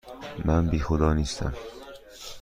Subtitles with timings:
[0.45, 1.53] من بی خدا هستم.